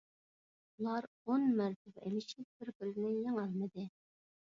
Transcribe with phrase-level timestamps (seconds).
[0.79, 3.91] ئۇلار ئون مەرتىۋە ئېلىشىپ بىر- بىرىنى يېڭەلمىدى.